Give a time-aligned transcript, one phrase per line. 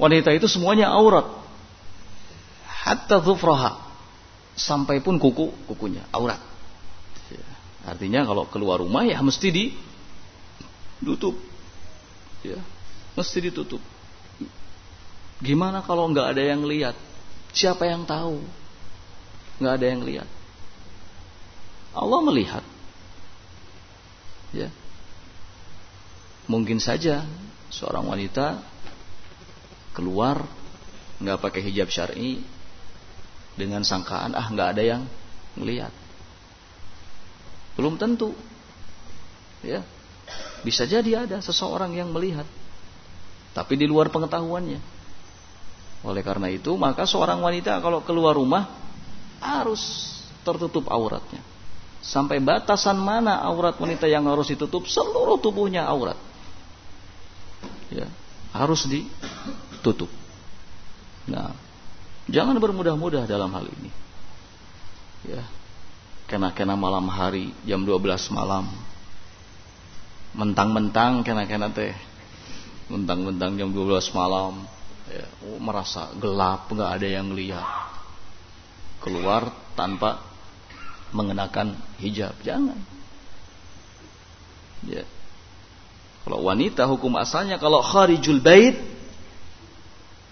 [0.00, 1.28] Wanita itu semuanya aurat.
[2.64, 3.76] Hatta dhufraha.
[4.56, 6.40] Sampai pun kuku, kukunya aurat.
[7.28, 7.44] Ya.
[7.84, 11.36] Artinya kalau keluar rumah ya mesti ditutup.
[12.40, 12.56] Ya,
[13.12, 13.84] mesti ditutup.
[15.44, 16.96] Gimana kalau nggak ada yang lihat?
[17.52, 18.40] Siapa yang tahu?
[19.60, 20.28] Nggak ada yang lihat.
[21.92, 22.64] Allah melihat.
[24.56, 24.72] Ya.
[26.48, 27.24] Mungkin saja
[27.72, 28.60] seorang wanita
[30.00, 30.48] keluar
[31.20, 32.40] nggak pakai hijab syar'i
[33.60, 35.02] dengan sangkaan ah nggak ada yang
[35.60, 35.92] melihat
[37.80, 38.36] belum tentu.
[39.64, 39.80] Ya.
[40.60, 42.44] Bisa jadi ada seseorang yang melihat
[43.56, 44.80] tapi di luar pengetahuannya.
[46.04, 48.68] Oleh karena itu maka seorang wanita kalau keluar rumah
[49.40, 50.12] harus
[50.44, 51.40] tertutup auratnya.
[52.04, 54.84] Sampai batasan mana aurat wanita yang harus ditutup?
[54.84, 56.16] Seluruh tubuhnya aurat.
[57.88, 58.08] Ya.
[58.52, 59.08] Harus di
[59.80, 60.08] tutup.
[61.28, 61.52] Nah,
[62.30, 63.90] jangan bermudah-mudah dalam hal ini.
[65.26, 65.44] Ya.
[66.30, 68.70] Kena-kena malam hari jam 12 malam.
[70.32, 71.92] Mentang-mentang kena-kena teh.
[72.86, 74.62] Mentang-mentang jam 12 malam
[75.10, 77.66] ya, oh, merasa gelap, nggak ada yang lihat.
[79.02, 80.22] Keluar tanpa
[81.10, 82.38] mengenakan hijab.
[82.46, 82.78] Jangan.
[84.86, 85.04] Ya.
[86.22, 88.76] Kalau wanita hukum asalnya kalau kharijul bait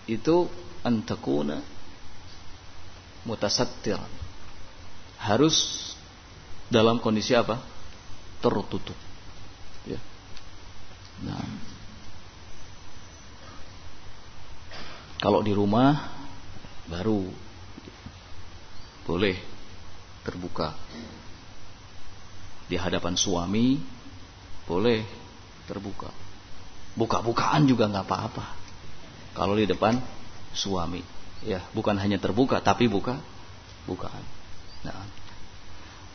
[0.08, 0.48] itu
[0.80, 1.60] antakuna
[3.28, 4.00] mutasattir.
[5.20, 5.84] Harus
[6.72, 7.60] dalam kondisi apa?
[8.40, 8.96] Tertutup.
[9.84, 10.00] Ya.
[11.28, 11.44] Nah.
[15.20, 16.16] Kalau di rumah
[16.88, 17.28] baru.
[19.04, 19.36] Boleh
[20.24, 20.72] terbuka.
[22.68, 23.80] Di hadapan suami
[24.68, 25.04] boleh
[25.64, 26.12] terbuka.
[26.92, 28.57] Buka-bukaan juga nggak apa-apa
[29.38, 30.02] kalau di depan
[30.50, 31.06] suami.
[31.46, 33.22] Ya, bukan hanya terbuka tapi buka
[33.86, 34.26] bukaan.
[34.82, 35.06] Nah.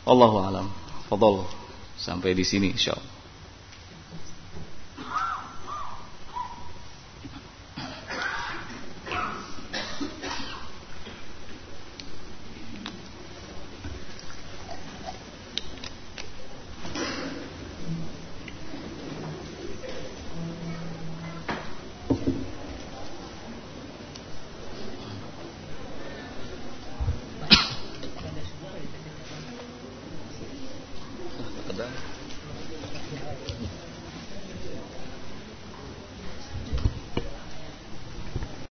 [0.04, 0.68] Allahu alam.
[1.08, 1.48] Fadol.
[1.96, 3.23] Sampai di sini insyaallah.